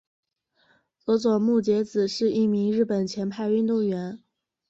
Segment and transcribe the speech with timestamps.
[0.97, 4.19] 佐佐木节子是一名日本前排球运动员。